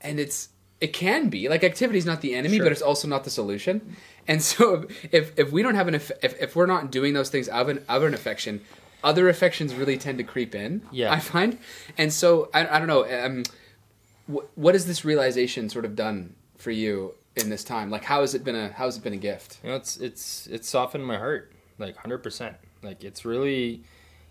and 0.00 0.20
it's 0.20 0.48
it 0.82 0.92
can 0.92 1.28
be 1.28 1.48
like 1.48 1.62
activity 1.64 1.98
is 1.98 2.06
not 2.06 2.20
the 2.20 2.34
enemy, 2.34 2.56
Sure. 2.56 2.64
but 2.66 2.72
it's 2.72 2.82
also 2.82 3.06
not 3.08 3.22
the 3.24 3.30
solution. 3.30 3.96
And 4.28 4.42
so 4.52 4.86
if 5.12 5.32
if 5.38 5.52
we 5.52 5.62
don't 5.62 5.76
have 5.76 5.88
an 5.88 5.94
if 5.94 6.10
if 6.22 6.54
we're 6.56 6.66
not 6.66 6.90
doing 6.90 7.14
those 7.14 7.30
things 7.30 7.48
of 7.48 7.68
an 7.68 7.84
of 7.88 8.02
an 8.02 8.14
affection, 8.14 8.60
other 9.04 9.28
affections 9.28 9.74
really 9.74 9.96
tend 9.96 10.18
to 10.18 10.24
creep 10.24 10.54
in. 10.54 10.82
Yeah. 10.92 11.12
I 11.12 11.20
find, 11.20 11.58
and 11.96 12.12
so 12.12 12.50
I 12.52 12.60
I 12.66 12.78
don't 12.78 12.88
know. 12.88 13.04
Um, 13.26 13.44
wh- 14.32 14.46
what 14.58 14.74
has 14.74 14.84
this 14.86 15.04
realization 15.04 15.68
sort 15.68 15.84
of 15.84 15.94
done 15.96 16.34
for 16.58 16.70
you 16.70 17.14
in 17.36 17.48
this 17.50 17.64
time? 17.64 17.90
Like, 17.90 18.04
how 18.04 18.20
has 18.20 18.34
it 18.34 18.44
been 18.44 18.56
a 18.56 18.68
how 18.72 18.84
has 18.86 18.96
it 18.96 19.02
been 19.04 19.12
a 19.14 19.24
gift? 19.30 19.58
you 19.62 19.70
know 19.70 19.76
it's 19.76 19.96
it's 19.98 20.46
it's 20.48 20.68
softened 20.68 21.06
my 21.06 21.16
heart 21.18 21.52
like 21.78 21.96
hundred 21.96 22.18
percent. 22.22 22.56
Like 22.82 23.04
it's 23.04 23.24
really 23.24 23.82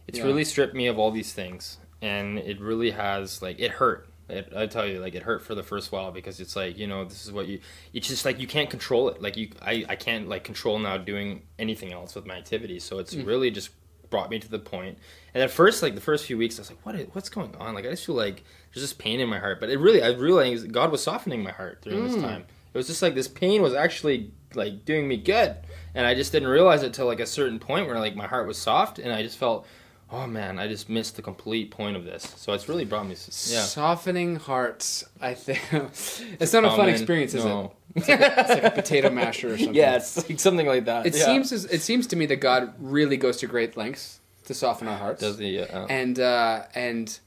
it's 0.07 0.17
Yeah. 0.19 0.25
really 0.25 0.43
stripped 0.43 0.75
me 0.75 0.87
of 0.87 0.97
all 0.99 1.11
these 1.11 1.31
things, 1.33 1.77
and 2.01 2.37
it 2.39 2.59
really 2.59 2.91
has 2.91 3.41
like 3.41 3.59
it 3.59 3.71
hurt. 3.71 4.07
It, 4.31 4.53
I 4.55 4.65
tell 4.65 4.87
you, 4.87 4.99
like 4.99 5.15
it 5.15 5.23
hurt 5.23 5.43
for 5.43 5.55
the 5.55 5.63
first 5.63 5.91
while 5.91 6.11
because 6.11 6.39
it's 6.39 6.55
like 6.55 6.77
you 6.77 6.87
know 6.87 7.03
this 7.05 7.25
is 7.25 7.31
what 7.31 7.47
you. 7.47 7.59
It's 7.93 8.07
just 8.07 8.25
like 8.25 8.39
you 8.39 8.47
can't 8.47 8.69
control 8.69 9.09
it. 9.09 9.21
Like 9.21 9.37
you, 9.37 9.49
I, 9.61 9.85
I 9.89 9.95
can't 9.95 10.29
like 10.29 10.43
control 10.43 10.79
now 10.79 10.97
doing 10.97 11.43
anything 11.59 11.91
else 11.93 12.15
with 12.15 12.25
my 12.25 12.35
activities. 12.35 12.83
So 12.83 12.99
it's 12.99 13.13
mm. 13.13 13.25
really 13.25 13.51
just 13.51 13.71
brought 14.09 14.29
me 14.29 14.39
to 14.39 14.49
the 14.49 14.59
point. 14.59 14.99
And 15.33 15.43
at 15.43 15.49
first, 15.49 15.81
like 15.81 15.95
the 15.95 16.01
first 16.01 16.25
few 16.25 16.37
weeks, 16.37 16.59
I 16.59 16.61
was 16.61 16.69
like, 16.69 16.85
what? 16.85 16.95
Is, 16.95 17.07
what's 17.13 17.29
going 17.29 17.55
on? 17.55 17.73
Like 17.73 17.85
I 17.85 17.89
just 17.89 18.05
feel 18.05 18.15
like 18.15 18.43
there's 18.73 18.83
this 18.83 18.93
pain 18.93 19.19
in 19.19 19.29
my 19.29 19.39
heart. 19.39 19.59
But 19.59 19.69
it 19.69 19.79
really, 19.79 20.03
I 20.03 20.09
realized 20.09 20.71
God 20.71 20.91
was 20.91 21.01
softening 21.03 21.43
my 21.43 21.51
heart 21.51 21.81
during 21.81 22.05
this 22.05 22.15
mm. 22.15 22.21
time. 22.21 22.45
It 22.73 22.77
was 22.77 22.87
just 22.87 23.01
like 23.01 23.15
this 23.15 23.27
pain 23.27 23.61
was 23.61 23.73
actually 23.73 24.31
like 24.53 24.85
doing 24.85 25.07
me 25.07 25.17
good, 25.17 25.57
and 25.93 26.05
I 26.05 26.13
just 26.15 26.31
didn't 26.31 26.49
realize 26.49 26.83
it 26.83 26.93
till 26.93 27.05
like 27.05 27.19
a 27.19 27.25
certain 27.25 27.59
point 27.59 27.87
where 27.87 27.99
like 27.99 28.15
my 28.15 28.27
heart 28.27 28.47
was 28.47 28.57
soft, 28.57 28.99
and 28.99 29.11
I 29.11 29.23
just 29.23 29.37
felt. 29.37 29.65
Oh 30.13 30.27
man, 30.27 30.59
I 30.59 30.67
just 30.67 30.89
missed 30.89 31.15
the 31.15 31.21
complete 31.21 31.71
point 31.71 31.95
of 31.95 32.03
this. 32.03 32.33
So 32.35 32.51
it's 32.51 32.67
really 32.67 32.83
brought 32.83 33.05
me, 33.05 33.11
yeah. 33.11 33.61
Softening 33.63 34.35
hearts. 34.35 35.05
I 35.21 35.33
think 35.33 35.61
it's 35.71 36.53
not 36.53 36.65
a 36.65 36.69
fun 36.71 36.89
experience, 36.89 37.33
is 37.33 37.45
no. 37.45 37.71
it? 37.95 38.07
It's 38.09 38.49
like 38.49 38.63
a 38.63 38.71
potato 38.71 39.09
masher 39.09 39.53
or 39.53 39.57
something. 39.57 39.73
Yeah, 39.75 39.95
it's 39.95 40.29
like 40.29 40.39
something 40.39 40.67
like 40.67 40.85
that. 40.85 41.05
It 41.05 41.15
yeah. 41.15 41.25
seems 41.25 41.51
as, 41.53 41.65
it 41.65 41.81
seems 41.81 42.07
to 42.07 42.15
me 42.15 42.25
that 42.25 42.37
God 42.37 42.73
really 42.79 43.15
goes 43.17 43.37
to 43.37 43.47
great 43.47 43.77
lengths 43.77 44.19
to 44.45 44.53
soften 44.53 44.87
our 44.89 44.97
hearts. 44.97 45.21
does 45.21 45.37
the 45.37 45.61
uh, 45.61 45.87
and 45.87 46.19
uh, 46.19 46.63
and 46.75 47.17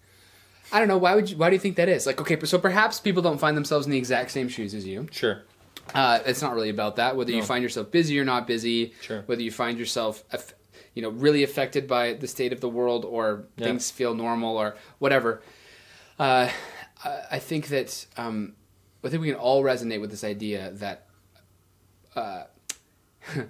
I 0.73 0.79
don't 0.79 0.89
know 0.89 0.99
why 0.99 1.15
would 1.15 1.31
you, 1.31 1.37
why 1.39 1.49
do 1.49 1.55
you 1.57 1.61
think 1.61 1.77
that 1.77 1.89
is? 1.89 2.07
Like 2.07 2.21
okay, 2.21 2.39
so 2.45 2.59
perhaps 2.59 3.01
people 3.01 3.23
don't 3.23 3.39
find 3.39 3.57
themselves 3.57 3.87
in 3.87 3.93
the 3.93 3.99
exact 3.99 4.31
same 4.31 4.49
shoes 4.49 4.75
as 4.75 4.87
you. 4.87 5.09
sure. 5.11 5.43
Uh, 5.95 6.19
it's 6.25 6.41
not 6.41 6.55
really 6.55 6.71
about 6.71 6.97
that. 6.97 7.15
Whether 7.15 7.33
you 7.33 7.43
find 7.43 7.63
yourself 7.63 7.91
busy 7.91 8.19
or 8.19 8.25
not 8.25 8.47
busy, 8.47 8.95
Sure. 9.03 9.23
whether 9.27 9.43
you 9.43 9.51
find 9.51 9.79
yourself, 9.79 10.25
you 10.95 11.03
know, 11.03 11.11
really 11.11 11.43
affected 11.43 11.87
by 11.89 12.13
the 12.15 12.27
state 12.29 12.53
of 12.53 12.61
the 12.61 12.69
world, 12.69 13.05
or 13.05 13.47
Yeah. 13.57 13.65
things 13.67 13.91
feel 13.91 14.15
normal, 14.15 14.57
or 14.57 14.77
whatever. 14.99 15.43
Uh, 16.19 16.49
I 17.05 17.21
I 17.33 17.39
think 17.39 17.69
that 17.69 18.07
um, 18.17 18.55
I 19.05 19.09
think 19.09 19.21
we 19.23 19.29
can 19.29 19.37
all 19.39 19.63
resonate 19.63 20.01
with 20.01 20.11
this 20.11 20.25
idea 20.25 20.71
that 20.73 21.07
uh, 22.17 22.45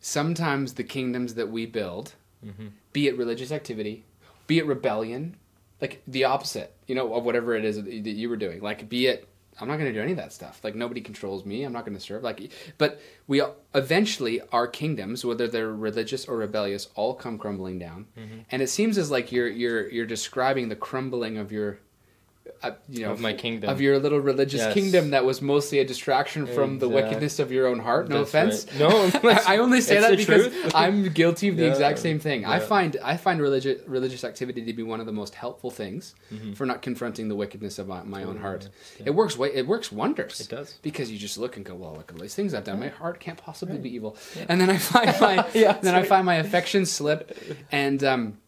sometimes 0.00 0.74
the 0.74 0.84
kingdoms 0.84 1.34
that 1.34 1.50
we 1.50 1.66
build, 1.66 2.14
Mhm. 2.44 2.70
be 2.92 3.08
it 3.08 3.16
religious 3.16 3.52
activity, 3.52 4.04
be 4.46 4.58
it 4.58 4.66
rebellion, 4.66 5.36
like 5.80 6.02
the 6.06 6.24
opposite, 6.24 6.74
you 6.86 6.94
know, 6.94 7.12
of 7.14 7.24
whatever 7.24 7.54
it 7.54 7.64
is 7.64 7.76
that 7.82 7.90
you 7.92 8.28
were 8.28 8.36
doing. 8.36 8.60
Like, 8.62 8.88
be 8.88 9.06
it, 9.06 9.28
I'm 9.60 9.68
not 9.68 9.78
going 9.78 9.92
to 9.92 9.92
do 9.92 10.02
any 10.02 10.12
of 10.12 10.18
that 10.18 10.32
stuff. 10.32 10.60
Like, 10.62 10.74
nobody 10.74 11.00
controls 11.00 11.44
me. 11.44 11.64
I'm 11.64 11.72
not 11.72 11.84
going 11.84 11.96
to 11.96 12.02
serve. 12.02 12.22
Like, 12.22 12.50
but 12.78 13.00
we 13.26 13.42
eventually, 13.74 14.40
our 14.52 14.66
kingdoms, 14.66 15.24
whether 15.24 15.48
they're 15.48 15.72
religious 15.72 16.26
or 16.26 16.36
rebellious, 16.36 16.88
all 16.94 17.14
come 17.14 17.38
crumbling 17.38 17.78
down. 17.78 18.06
Mm-hmm. 18.18 18.38
And 18.50 18.62
it 18.62 18.68
seems 18.68 18.98
as 18.98 19.10
like 19.10 19.32
you're 19.32 19.48
you're 19.48 19.88
you're 19.88 20.06
describing 20.06 20.68
the 20.68 20.76
crumbling 20.76 21.38
of 21.38 21.52
your. 21.52 21.78
Uh, 22.62 22.70
you 22.88 23.02
know, 23.04 23.12
Of 23.12 23.20
my 23.20 23.32
kingdom. 23.32 23.68
of 23.68 23.80
your 23.80 23.98
little 23.98 24.18
religious 24.20 24.60
Yes. 24.60 24.72
kingdom 24.74 25.10
that 25.10 25.24
was 25.24 25.42
mostly 25.42 25.78
a 25.78 25.84
distraction 25.84 26.46
from 26.46 26.78
the 26.78 26.88
wickedness 26.88 27.38
of 27.38 27.52
your 27.52 27.66
own 27.66 27.80
heart. 27.80 28.08
No 28.08 28.18
That's 28.24 28.30
offense, 28.30 28.66
right. 28.80 29.22
No, 29.24 29.30
I, 29.46 29.58
only 29.58 29.80
say 29.80 30.00
that 30.00 30.16
because. 30.16 30.48
I'm 30.74 31.08
guilty 31.12 31.48
of 31.48 31.56
the 31.56 31.64
Yeah. 31.64 31.70
exact 31.70 31.98
same 31.98 32.18
thing. 32.18 32.44
I 32.46 32.58
find 32.60 32.96
I 33.02 33.16
find 33.16 33.40
religious 33.40 33.82
religious 33.86 34.24
activity 34.24 34.64
to 34.64 34.72
be 34.72 34.82
one 34.82 35.00
of 35.00 35.06
the 35.06 35.12
most 35.12 35.34
helpful 35.34 35.70
things 35.70 36.14
Mm-hmm. 36.32 36.52
for 36.54 36.66
not 36.66 36.82
confronting 36.82 37.28
the 37.28 37.36
wickedness 37.36 37.78
of 37.78 37.86
my, 37.88 38.02
my 38.02 38.22
own 38.24 38.38
heart. 38.38 38.68
yeah. 38.98 39.06
It 39.06 39.14
works 39.14 39.36
it 39.38 39.66
works 39.66 39.92
wonders. 39.92 40.40
It 40.40 40.48
does. 40.48 40.78
because 40.82 41.10
you 41.10 41.18
just 41.18 41.36
look 41.38 41.56
and 41.56 41.64
go, 41.64 41.74
well, 41.74 41.92
look 41.94 42.10
at 42.10 42.16
all 42.16 42.22
these 42.22 42.34
things 42.34 42.54
I've 42.54 42.64
done. 42.64 42.80
My 42.80 42.88
heart 42.88 43.20
can't 43.20 43.38
possibly 43.38 43.78
be 43.78 43.94
evil. 43.94 44.16
And 44.48 44.60
then 44.60 44.70
I 44.70 44.78
find 44.78 45.14
my 45.20 45.46
Yeah, 45.54 45.72
then 45.82 45.94
I 45.94 46.02
find 46.04 46.24
my 46.24 46.36
affections 46.36 46.90
slip, 46.90 47.36
and 47.70 48.02
um, 48.02 48.38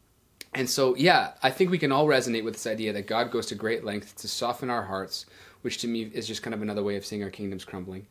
and 0.59 0.69
so 0.69 0.95
yeah, 0.97 1.33
I 1.43 1.51
think 1.51 1.71
we 1.71 1.79
can 1.79 1.93
all 1.93 2.07
resonate 2.07 2.45
with 2.45 2.55
this 2.55 2.67
idea 2.67 2.93
that 2.93 3.07
God 3.07 3.31
goes 3.31 3.47
to 3.47 3.55
great 3.55 3.85
lengths 3.85 4.13
to 4.23 4.29
soften 4.29 4.69
our 4.69 4.83
hearts, 4.83 5.25
which 5.63 5.79
to 5.79 5.89
me 5.89 6.03
is 6.13 6.27
just 6.27 6.43
kind 6.43 6.53
of 6.55 6.61
another 6.63 6.83
way 6.83 6.97
of 6.97 7.07
seeing 7.07 7.23
our 7.23 7.31
kingdoms 7.31 7.65
crumbling. 7.65 8.07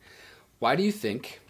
Why 0.58 0.74
do 0.74 0.82
you 0.82 0.90
think? 0.92 1.40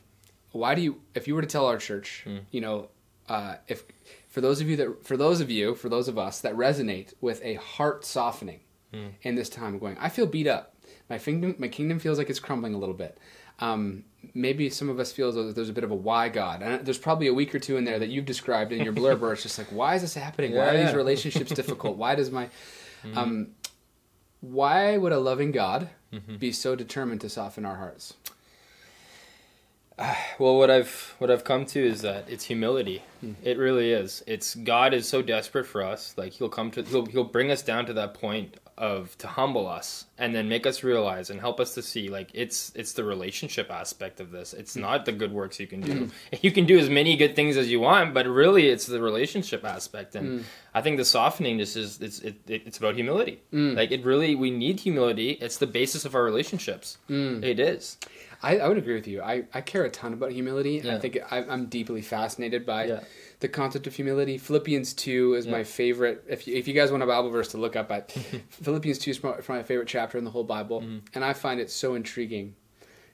Why 0.52 0.74
do 0.74 0.82
you? 0.82 1.00
If 1.14 1.26
you 1.28 1.34
were 1.34 1.42
to 1.42 1.48
tell 1.48 1.66
our 1.66 1.78
church, 1.78 2.22
Hmm. 2.24 2.38
you 2.50 2.60
know, 2.60 2.88
uh, 3.28 3.56
if 3.68 3.84
for 4.28 4.40
those 4.40 4.60
of 4.60 4.68
you 4.68 4.76
that 4.76 5.06
for 5.06 5.16
those 5.16 5.40
of 5.40 5.50
you 5.50 5.74
for 5.74 5.88
those 5.88 6.08
of 6.08 6.18
us 6.18 6.40
that 6.40 6.54
resonate 6.54 7.14
with 7.20 7.40
a 7.44 7.54
heart 7.54 8.04
softening 8.04 8.60
Hmm. 8.92 9.08
in 9.22 9.34
this 9.34 9.48
time, 9.48 9.78
going, 9.78 9.96
I 9.98 10.08
feel 10.08 10.26
beat 10.26 10.46
up. 10.46 10.74
My 11.10 11.18
kingdom, 11.18 11.54
my 11.58 11.68
kingdom 11.68 11.98
feels 11.98 12.18
like 12.18 12.28
it's 12.30 12.40
crumbling 12.40 12.74
a 12.74 12.78
little 12.78 12.94
bit. 12.94 13.18
Um, 13.60 14.04
maybe 14.34 14.68
some 14.70 14.88
of 14.88 14.98
us 14.98 15.12
feel 15.12 15.28
as 15.28 15.34
though 15.34 15.52
there's 15.52 15.68
a 15.68 15.72
bit 15.72 15.84
of 15.84 15.90
a 15.90 15.94
why 15.94 16.28
God. 16.28 16.62
And 16.62 16.84
there's 16.84 16.98
probably 16.98 17.26
a 17.28 17.34
week 17.34 17.54
or 17.54 17.58
two 17.58 17.76
in 17.76 17.84
there 17.84 17.98
that 17.98 18.08
you've 18.08 18.26
described 18.26 18.72
in 18.72 18.82
your 18.82 18.92
blurb 18.92 19.20
where 19.20 19.32
it's 19.32 19.42
just 19.42 19.58
like, 19.58 19.68
why 19.68 19.94
is 19.94 20.02
this 20.02 20.14
happening? 20.14 20.54
why 20.54 20.68
are 20.68 20.76
these. 20.76 20.88
Mm-hmm. 20.88 20.96
relationships 20.96 21.52
difficult? 21.52 21.96
Why 21.96 22.14
does 22.14 22.30
my, 22.30 22.48
um, 23.14 23.48
why 24.40 24.96
would 24.96 25.12
a 25.12 25.18
loving 25.18 25.52
God 25.52 25.90
Mm-hmm. 26.12 26.36
be 26.36 26.52
so 26.52 26.74
determined 26.74 27.20
to 27.20 27.28
soften 27.28 27.66
our 27.66 27.76
hearts? 27.76 28.14
Well, 30.38 30.56
what 30.56 30.70
I've 30.70 31.14
what 31.18 31.30
I've 31.30 31.42
come 31.42 31.66
to 31.66 31.84
is 31.84 32.02
that 32.02 32.26
it's 32.28 32.44
humility. 32.44 33.02
It 33.42 33.58
really 33.58 33.90
is. 33.92 34.22
It's 34.28 34.54
God 34.54 34.94
is 34.94 35.08
so 35.08 35.20
desperate 35.22 35.66
for 35.66 35.82
us. 35.82 36.14
Like 36.16 36.34
He'll 36.34 36.48
come 36.48 36.70
to 36.70 36.82
He'll 36.84 37.06
He'll 37.06 37.24
bring 37.24 37.50
us 37.50 37.62
down 37.62 37.86
to 37.86 37.92
that 37.94 38.14
point 38.14 38.56
of 38.76 39.18
to 39.18 39.26
humble 39.26 39.66
us 39.66 40.04
and 40.18 40.34
then 40.34 40.48
make 40.48 40.66
us 40.66 40.82
realize 40.82 41.30
and 41.30 41.40
help 41.40 41.60
us 41.60 41.74
to 41.74 41.82
see 41.82 42.08
like 42.08 42.30
it's 42.34 42.72
it's 42.74 42.92
the 42.92 43.04
relationship 43.04 43.70
aspect 43.70 44.20
of 44.20 44.30
this. 44.30 44.52
It's 44.52 44.76
not 44.76 45.04
the 45.06 45.12
good 45.12 45.32
works 45.32 45.60
you 45.60 45.66
can 45.66 45.80
do. 45.80 45.92
Mm. 45.92 46.10
You 46.42 46.50
can 46.50 46.66
do 46.66 46.78
as 46.78 46.90
many 46.90 47.16
good 47.16 47.34
things 47.36 47.56
as 47.56 47.70
you 47.70 47.80
want, 47.80 48.14
but 48.14 48.26
really 48.26 48.68
it's 48.68 48.86
the 48.86 49.00
relationship 49.00 49.64
aspect. 49.64 50.14
And 50.14 50.40
mm. 50.40 50.44
I 50.74 50.80
think 50.82 50.96
the 50.96 51.04
softening 51.04 51.56
this 51.58 51.76
is 51.76 52.00
it's 52.00 52.18
it, 52.20 52.36
it's 52.46 52.78
about 52.78 52.94
humility. 52.96 53.40
Mm. 53.52 53.76
Like 53.76 53.90
it 53.92 54.04
really 54.04 54.34
we 54.34 54.50
need 54.50 54.80
humility. 54.80 55.30
It's 55.40 55.58
the 55.58 55.66
basis 55.66 56.04
of 56.04 56.14
our 56.14 56.24
relationships. 56.24 56.98
It 57.08 57.60
is. 57.60 57.96
I, 58.40 58.58
I 58.58 58.68
would 58.68 58.78
agree 58.78 58.94
with 58.94 59.08
you. 59.08 59.20
I, 59.20 59.44
I 59.52 59.60
care 59.60 59.82
a 59.84 59.90
ton 59.90 60.12
about 60.12 60.30
humility. 60.30 60.78
and 60.78 60.92
I 60.92 60.98
think 61.00 61.18
I, 61.28 61.38
I'm 61.38 61.66
deeply 61.66 62.02
fascinated 62.02 62.64
by 62.64 62.84
Yeah. 62.84 63.00
the 63.40 63.48
concept 63.48 63.88
of 63.88 63.96
humility. 63.96 64.38
Philippians 64.38 64.94
2 64.94 65.34
is 65.34 65.48
my 65.48 65.64
favorite. 65.64 66.22
If 66.28 66.46
you, 66.46 66.54
if 66.54 66.68
you 66.68 66.74
guys 66.74 66.92
want 66.92 67.02
a 67.02 67.06
Bible 67.06 67.30
verse 67.30 67.48
to 67.48 67.56
look 67.58 67.74
up, 67.74 67.90
I, 67.90 68.02
Philippians 68.50 69.00
2 69.00 69.10
is 69.10 69.22
my, 69.24 69.34
my 69.48 69.64
favorite 69.64 69.88
chapter 69.88 70.07
in 70.16 70.24
the 70.24 70.30
whole 70.30 70.44
Bible. 70.44 70.80
Mm-hmm. 70.80 70.98
And 71.14 71.24
I 71.24 71.34
find 71.34 71.60
it 71.60 71.70
so 71.70 71.94
intriguing 71.94 72.54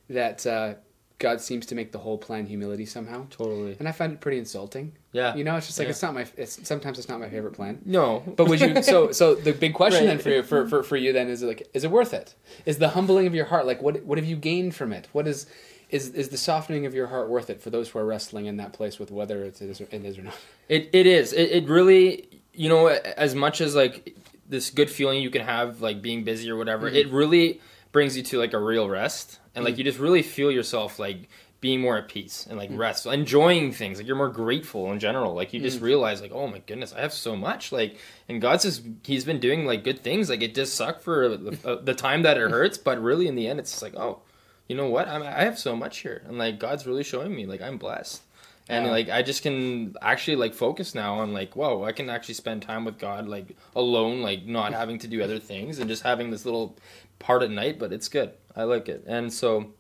that 0.09 0.47
uh, 0.47 0.75
God 1.19 1.41
seems 1.41 1.67
to 1.67 1.75
make 1.75 1.91
the 1.91 1.99
whole 1.99 2.19
plan 2.19 2.47
humility 2.47 2.85
somehow. 2.85 3.27
Totally. 3.31 3.77
And 3.79 3.89
I 3.89 3.93
find 3.93 4.13
it 4.13 4.21
pretty 4.21 4.39
insulting. 4.39 4.93
Yeah. 5.13 5.35
You 5.35 5.45
know, 5.45 5.57
it's 5.57 5.67
just 5.67 5.79
like, 5.79 5.87
Yeah. 5.87 5.91
it's 5.91 6.03
not 6.03 6.15
my, 6.15 6.27
it's, 6.37 6.67
sometimes 6.69 6.99
it's 6.99 7.09
not 7.09 7.21
my 7.21 7.29
favorite 7.29 7.55
plan. 7.55 7.81
No. 7.85 8.23
But 8.37 8.49
would 8.49 8.61
you? 8.61 8.75
So, 8.83 9.13
so 9.13 9.35
the 9.35 9.53
big 9.53 9.75
question 9.75 10.07
then 10.07 10.19
for 10.19 10.29
you, 10.29 10.43
for, 10.43 10.69
for 10.69 10.83
for 10.83 10.97
you 10.97 11.13
then 11.13 11.29
is 11.29 11.43
like, 11.43 11.69
is 11.73 11.85
it 11.85 11.91
worth 11.91 12.13
it? 12.13 12.35
Is 12.67 12.79
the 12.79 12.91
humbling 12.91 13.27
of 13.27 13.35
your 13.35 13.47
heart 13.47 13.67
like 13.67 13.81
what? 13.81 14.05
What 14.05 14.19
have 14.19 14.27
you 14.27 14.37
gained 14.37 14.75
from 14.75 14.93
it? 14.93 15.09
What 15.13 15.27
is? 15.27 15.47
is 15.91 16.09
is 16.11 16.29
the 16.31 16.37
softening 16.37 16.87
of 16.87 16.95
your 16.95 17.07
heart 17.07 17.29
worth 17.29 17.51
it 17.51 17.61
for 17.63 17.71
those 17.71 17.89
who 17.89 17.99
are 17.99 18.05
wrestling 18.05 18.47
in 18.47 18.57
that 18.57 18.73
place 18.73 18.99
with 18.99 19.11
whether 19.11 19.45
it 19.45 19.61
is, 19.61 19.81
it 19.81 19.93
is 19.93 20.19
or 20.19 20.23
not? 20.23 20.35
It 20.69 20.91
it 20.93 21.07
is. 21.07 21.33
It, 21.33 21.51
it 21.53 21.69
really 21.69 22.43
you 22.53 22.69
know 22.69 22.89
as 22.89 23.35
much 23.35 23.61
as 23.61 23.75
like 23.75 24.17
this 24.49 24.71
good 24.71 24.91
feeling 24.91 25.23
you 25.23 25.31
can 25.31 25.43
have 25.43 25.81
like 25.81 26.03
being 26.03 26.25
busy 26.25 26.51
or 26.51 26.57
whatever, 26.57 26.91
Mhm. 26.91 26.95
it 26.95 27.09
really 27.11 27.61
brings 27.93 28.17
you 28.17 28.23
to 28.25 28.39
like 28.39 28.53
a 28.53 28.59
real 28.59 28.89
rest 28.89 29.39
and 29.55 29.65
like 29.65 29.75
Mhm. 29.75 29.79
you 29.79 29.85
just 29.85 29.99
really 29.99 30.23
feel 30.23 30.51
yourself 30.51 30.99
like 30.99 31.29
being 31.61 31.81
more 31.81 31.97
at 31.97 32.09
peace 32.09 32.47
and 32.49 32.59
like 32.59 32.71
Mm. 32.71 32.77
rest, 32.79 33.07
enjoying 33.07 33.73
things. 33.73 33.97
Like 33.97 34.07
you're 34.07 34.17
more 34.17 34.29
grateful 34.29 34.93
in 34.93 34.99
general. 34.99 35.33
Like 35.35 35.55
you 35.55 35.61
just 35.61 35.79
Mm. 35.81 35.85
realize 35.85 36.21
like 36.21 36.33
oh 36.33 36.47
my 36.47 36.59
goodness, 36.67 36.93
I 36.93 37.01
have 37.01 37.13
so 37.15 37.35
much. 37.37 37.73
Like 37.73 37.97
and 38.29 38.41
God's 38.41 38.65
just 38.65 38.83
he's 39.05 39.25
been 39.25 39.41
doing 39.41 39.65
like 39.65 39.83
good 39.83 40.01
things. 40.01 40.29
Like 40.29 40.43
it 40.43 40.53
does 40.53 40.71
suck 40.73 41.01
for 41.01 41.29
the, 41.37 41.59
uh, 41.65 41.81
the 41.83 41.95
time 41.95 42.23
that 42.23 42.37
it 42.37 42.51
hurts, 42.51 42.77
but 42.77 43.03
really 43.03 43.27
in 43.29 43.35
the 43.35 43.47
end 43.49 43.59
it's 43.61 43.81
like 43.83 43.95
oh. 43.97 44.21
You 44.67 44.75
know 44.77 44.89
what? 44.89 45.09
I'm, 45.09 45.23
I 45.23 45.43
have 45.45 45.59
so 45.59 45.77
much 45.77 45.99
here, 45.99 46.23
and 46.27 46.39
like 46.39 46.59
God's 46.59 46.87
really 46.87 47.03
showing 47.05 47.35
me, 47.37 47.45
like 47.45 47.61
I'm 47.61 47.77
blessed 47.77 48.23
and 48.69 48.87
Yeah. 48.87 48.91
like 48.91 49.09
i 49.11 49.23
just 49.23 49.43
can 49.43 49.95
actually 50.01 50.37
like 50.37 50.55
focus 50.55 50.95
now 50.95 51.19
on 51.19 51.33
like 51.33 51.55
whoa 51.57 51.85
i 51.85 51.93
can 51.93 52.09
actually 52.09 52.35
spend 52.35 52.63
time 52.63 52.85
with 52.85 52.99
god 52.99 53.29
like 53.29 53.57
alone 53.77 54.23
like 54.23 54.47
not 54.47 54.73
having 54.81 54.99
to 55.01 55.07
do 55.09 55.23
other 55.23 55.39
things 55.39 55.79
and 55.79 55.89
just 55.89 56.03
having 56.03 56.31
this 56.31 56.45
little 56.45 56.77
part 57.19 57.43
at 57.43 57.51
night 57.51 57.79
but 57.79 57.93
it's 57.93 58.09
good 58.09 58.33
i 58.57 58.63
like 58.65 58.89
it 58.89 59.05
and 59.07 59.33
so 59.33 59.73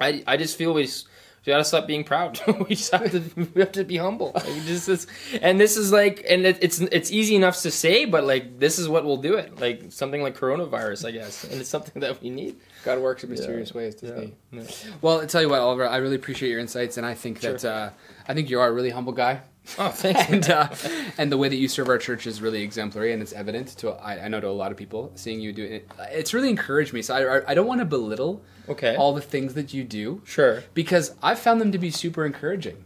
i 0.00 0.22
i 0.26 0.36
just 0.36 0.56
feel 0.56 0.74
we 0.74 0.88
we 1.46 1.52
gotta 1.52 1.64
stop 1.64 1.86
being 1.86 2.02
proud. 2.02 2.40
we 2.68 2.74
just 2.74 2.90
have 2.90 3.08
to 3.12 3.22
we 3.54 3.60
have 3.60 3.70
to 3.70 3.84
be 3.84 3.96
humble. 3.96 4.32
Like, 4.34 4.46
just 4.64 4.88
this, 4.88 5.06
and 5.40 5.60
this 5.60 5.76
is 5.76 5.92
like, 5.92 6.26
and 6.28 6.44
it, 6.44 6.58
it's 6.60 6.80
it's 6.80 7.12
easy 7.12 7.36
enough 7.36 7.60
to 7.62 7.70
say, 7.70 8.04
but 8.04 8.24
like 8.24 8.58
this 8.58 8.80
is 8.80 8.88
what 8.88 9.04
will 9.04 9.18
do 9.18 9.34
it. 9.36 9.60
Like 9.60 9.84
something 9.90 10.22
like 10.22 10.36
coronavirus, 10.36 11.06
I 11.06 11.12
guess, 11.12 11.44
and 11.44 11.60
it's 11.60 11.68
something 11.70 12.00
that 12.00 12.20
we 12.20 12.30
need. 12.30 12.56
God 12.86 13.00
works 13.00 13.24
in 13.24 13.30
mysterious 13.30 13.74
ways, 13.74 13.96
doesn't 13.96 14.22
he? 14.22 14.34
Yeah. 14.52 14.62
Well, 15.02 15.20
I 15.20 15.26
tell 15.26 15.42
you 15.42 15.48
what, 15.48 15.58
Oliver, 15.58 15.88
I 15.88 15.96
really 15.96 16.14
appreciate 16.14 16.50
your 16.50 16.60
insights, 16.60 16.96
and 16.96 17.04
I 17.04 17.14
think 17.14 17.40
that 17.40 17.64
uh, 17.64 17.90
I 18.28 18.32
think 18.32 18.48
you 18.48 18.60
are 18.60 18.68
a 18.68 18.72
really 18.72 18.90
humble 18.90 19.12
guy. 19.12 19.40
Oh, 19.76 19.88
thanks. 19.88 20.20
and 20.30 20.48
uh, 20.48 20.68
and 21.18 21.32
the 21.32 21.36
way 21.36 21.48
that 21.48 21.56
you 21.56 21.66
serve 21.66 21.88
our 21.88 21.98
church 21.98 22.28
is 22.28 22.40
really 22.40 22.62
exemplary, 22.62 23.12
and 23.12 23.20
it's 23.20 23.32
evident 23.32 23.68
to 23.78 23.90
I, 23.90 24.26
I 24.26 24.28
know 24.28 24.40
to 24.40 24.48
a 24.48 24.50
lot 24.50 24.70
of 24.70 24.78
people 24.78 25.10
seeing 25.16 25.40
you 25.40 25.52
do 25.52 25.64
it. 25.64 25.90
It's 26.12 26.32
really 26.32 26.48
encouraged 26.48 26.92
me. 26.92 27.02
So 27.02 27.16
I 27.16 27.50
I 27.50 27.54
don't 27.54 27.66
want 27.66 27.80
to 27.80 27.84
belittle 27.84 28.40
okay. 28.68 28.94
all 28.94 29.12
the 29.12 29.20
things 29.20 29.54
that 29.54 29.74
you 29.74 29.82
do 29.82 30.22
sure. 30.24 30.62
because 30.72 31.12
I've 31.24 31.40
found 31.40 31.60
them 31.60 31.72
to 31.72 31.78
be 31.78 31.90
super 31.90 32.24
encouraging, 32.24 32.84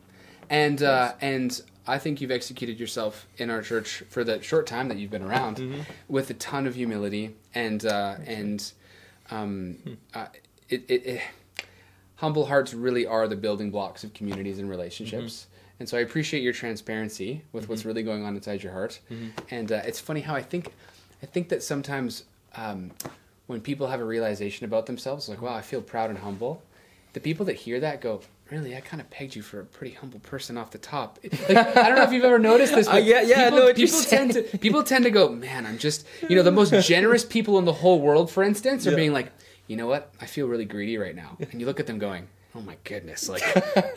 and 0.48 0.82
uh, 0.82 1.12
and 1.20 1.60
I 1.86 1.98
think 1.98 2.22
you've 2.22 2.30
executed 2.30 2.80
yourself 2.80 3.26
in 3.36 3.50
our 3.50 3.60
church 3.60 4.02
for 4.08 4.24
the 4.24 4.40
short 4.40 4.66
time 4.66 4.88
that 4.88 4.96
you've 4.96 5.10
been 5.10 5.22
around 5.22 5.58
Mm-hmm. 5.58 5.82
with 6.08 6.30
a 6.30 6.34
ton 6.34 6.66
of 6.66 6.74
humility 6.74 7.36
and 7.54 7.84
uh, 7.84 8.16
and 8.24 8.72
um, 9.30 9.76
Hmm. 9.84 9.92
uh, 10.14 10.26
it, 10.68 10.84
it, 10.88 11.06
it 11.06 11.20
humble 12.16 12.46
hearts 12.46 12.74
really 12.74 13.06
are 13.06 13.26
the 13.26 13.36
building 13.36 13.70
blocks 13.70 14.04
of 14.04 14.12
communities 14.14 14.58
and 14.58 14.68
relationships. 14.68 15.46
Mm-hmm. 15.46 15.76
And 15.80 15.88
so 15.88 15.96
I 15.96 16.02
appreciate 16.02 16.42
your 16.42 16.52
transparency 16.52 17.42
with 17.52 17.68
what's 17.68 17.86
really 17.86 18.02
going 18.02 18.24
on 18.24 18.36
inside 18.36 18.62
your 18.62 18.72
heart. 18.72 19.00
Mm-hmm. 19.10 19.28
And 19.50 19.72
uh, 19.72 19.82
it's 19.86 19.98
funny 19.98 20.20
how 20.20 20.34
I 20.34 20.42
think 20.42 20.72
I 21.22 21.26
think 21.26 21.48
that 21.48 21.62
sometimes 21.62 22.24
um, 22.54 22.90
when 23.46 23.60
people 23.60 23.86
have 23.86 24.00
a 24.00 24.04
realization 24.04 24.66
about 24.66 24.86
themselves, 24.86 25.28
like 25.28 25.40
wow, 25.40 25.54
I 25.54 25.62
feel 25.62 25.80
proud 25.80 26.10
and 26.10 26.18
humble. 26.18 26.62
The 27.14 27.20
people 27.20 27.46
that 27.46 27.56
hear 27.56 27.80
that 27.80 28.00
go, 28.00 28.20
really, 28.50 28.76
I 28.76 28.80
kind 28.80 29.00
of 29.00 29.08
pegged 29.10 29.34
you 29.36 29.42
for 29.42 29.60
a 29.60 29.64
pretty 29.64 29.94
humble 29.94 30.20
person 30.20 30.56
off 30.58 30.70
the 30.70 30.78
top. 30.78 31.18
Like, 31.22 31.50
I 31.56 31.86
don't 31.88 31.96
know 31.96 32.02
if 32.02 32.12
you've 32.12 32.24
ever 32.24 32.38
noticed 32.38 32.74
this, 32.74 32.86
Uh, 32.90 32.92
but 32.92 33.04
yeah, 33.04 33.22
yeah, 33.22 33.50
people, 33.50 33.64
what 33.64 33.76
people 33.76 34.00
tend 34.00 34.32
to 34.32 34.42
people 34.58 34.82
tend 34.82 35.04
to 35.04 35.10
go, 35.10 35.28
man, 35.28 35.66
I'm 35.66 35.78
just 35.78 36.06
you 36.28 36.36
know 36.36 36.42
the 36.42 36.50
most 36.52 36.72
generous 36.86 37.24
people 37.24 37.58
in 37.58 37.64
the 37.64 37.72
whole 37.72 38.00
world, 38.00 38.30
for 38.30 38.42
instance, 38.42 38.86
are 38.86 38.90
Yeah. 38.90 38.96
being 38.96 39.12
like, 39.12 39.32
you 39.66 39.76
know 39.76 39.86
what, 39.86 40.12
I 40.20 40.26
feel 40.26 40.46
really 40.48 40.64
greedy 40.64 40.98
right 40.98 41.14
now, 41.14 41.36
and 41.40 41.60
you 41.60 41.66
look 41.66 41.80
at 41.80 41.86
them 41.86 41.98
going. 41.98 42.28
Oh 42.52 42.60
my 42.62 42.76
goodness! 42.82 43.28
Like 43.28 43.44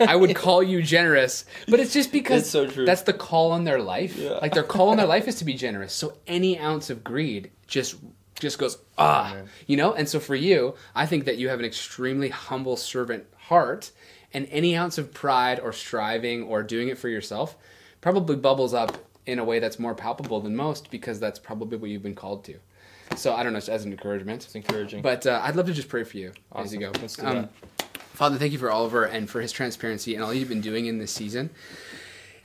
I 0.00 0.14
would 0.14 0.36
call 0.36 0.62
you 0.62 0.80
generous, 0.80 1.44
but 1.66 1.80
it's 1.80 1.92
just 1.92 2.12
because 2.12 2.42
It's 2.42 2.50
so 2.50 2.66
that's 2.66 3.02
the 3.02 3.12
call 3.12 3.50
on 3.50 3.64
their 3.64 3.80
life. 3.82 4.16
Yeah. 4.16 4.38
Like 4.40 4.52
their 4.54 4.62
call 4.62 4.90
on 4.90 4.96
their 4.96 5.08
life 5.08 5.26
is 5.26 5.34
to 5.36 5.44
be 5.44 5.54
generous. 5.54 5.92
So 5.92 6.18
any 6.28 6.56
ounce 6.60 6.88
of 6.88 7.02
greed 7.02 7.50
just 7.66 7.96
just 8.38 8.60
goes 8.60 8.78
ah, 8.96 9.38
you 9.66 9.76
know. 9.76 9.92
And 9.94 10.08
so 10.08 10.20
for 10.20 10.36
you, 10.36 10.76
I 10.94 11.04
think 11.06 11.24
that 11.24 11.36
you 11.36 11.48
have 11.48 11.58
an 11.58 11.64
extremely 11.64 12.28
humble 12.28 12.76
servant 12.76 13.24
heart, 13.44 13.90
and 14.32 14.46
any 14.50 14.76
ounce 14.76 14.98
of 14.98 15.12
pride 15.14 15.60
or 15.60 15.72
striving 15.72 16.42
or 16.44 16.62
doing 16.62 16.88
it 16.88 16.98
for 16.98 17.08
yourself 17.08 17.56
probably 18.00 18.36
bubbles 18.36 18.74
up 18.74 18.96
in 19.26 19.38
a 19.38 19.44
way 19.44 19.58
that's 19.58 19.78
more 19.78 19.94
palpable 19.94 20.40
than 20.40 20.54
most 20.54 20.90
because 20.90 21.18
that's 21.18 21.38
probably 21.38 21.78
what 21.78 21.88
you've 21.90 22.02
been 22.02 22.14
called 22.14 22.44
to. 22.44 22.54
So 23.16 23.34
I 23.34 23.42
don't 23.42 23.52
know, 23.52 23.58
as 23.58 23.84
an 23.84 23.92
encouragement. 23.92 24.44
It's 24.44 24.54
encouraging. 24.54 25.02
But 25.02 25.26
uh, 25.26 25.40
I'd 25.42 25.56
love 25.56 25.66
to 25.66 25.72
just 25.72 25.88
pray 25.88 26.04
for 26.04 26.16
you 26.16 26.32
as 26.54 26.72
you 26.72 26.80
go. 26.80 26.90
Let's 27.00 27.16
do 27.16 27.26
Um, 27.26 27.34
that. 27.34 27.50
Father, 28.14 28.36
thank 28.36 28.52
you 28.52 28.58
for 28.58 28.70
Oliver 28.70 29.04
and 29.04 29.28
for 29.28 29.40
his 29.40 29.52
transparency 29.52 30.14
and 30.14 30.22
all 30.22 30.32
you've 30.32 30.48
been 30.48 30.60
doing 30.60 30.86
in 30.86 30.98
this 30.98 31.12
season. 31.12 31.50